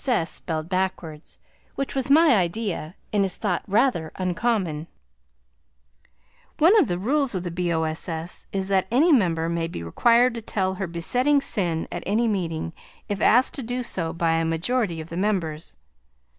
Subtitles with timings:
[0.01, 0.31] S.S.
[0.31, 1.37] spelled backwards)
[1.75, 4.87] which was my idea and is thought rather uncommon.
[6.57, 8.47] One of the rules of the B.O.S.S.
[8.51, 12.73] is that any member may be required to tell her besetting sin at any meeting,
[13.07, 15.75] if asked to do so by a majority of the members.